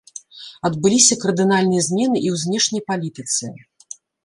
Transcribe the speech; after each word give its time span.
Адбыліся 0.69 1.17
кардынальныя 1.25 1.85
змены 1.89 2.17
і 2.27 2.33
ў 2.33 2.41
знешняй 2.47 2.83
палітыцы. 2.91 3.45